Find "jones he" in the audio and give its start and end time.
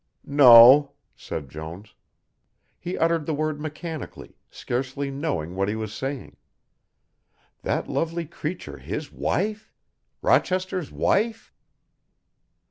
1.47-2.97